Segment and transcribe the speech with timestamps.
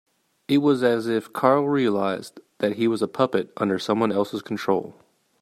[0.47, 4.95] It was as if Carl realised that he was a puppet under someone else's control.